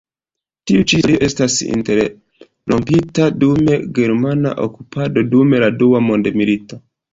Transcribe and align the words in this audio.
Tiu 0.69 0.85
ĉi 0.91 0.95
historio 1.01 1.19
estas 1.27 1.57
interrompita 1.65 3.29
dum 3.45 3.71
germana 4.01 4.57
okupado 4.67 5.27
dum 5.37 5.57
la 5.67 5.73
Dua 5.85 6.05
mondmilito. 6.11 6.85